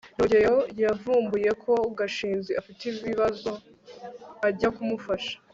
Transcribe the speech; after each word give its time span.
rugeyo 0.19 0.55
yavumbuye 0.83 1.49
ko 1.63 1.73
gashinzi 1.99 2.51
afite 2.59 2.81
ibibazo 2.89 3.51
ajya 4.47 4.69
kumufasha 4.75 5.33